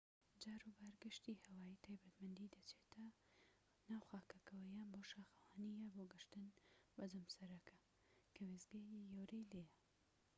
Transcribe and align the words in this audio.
جاروبار 0.43 0.93
گەشتی 1.03 1.41
هەوایی 1.43 1.81
تایبەتمەندی 1.85 2.51
دەچێتە 2.55 3.03
ناو 3.89 4.01
خاکەکەوە 4.09 4.65
یان 4.75 4.87
بۆ 4.93 5.01
شاخەوانی 5.09 5.75
یان 5.79 5.91
بۆ 5.95 6.03
گەشتن 6.13 6.47
بە 6.95 7.03
جەمسەرەکە 7.11 7.77
کە 8.33 8.41
وێستگەیەکی 8.49 9.07
گەورەی 9.13 9.47
لێیە 9.51 9.69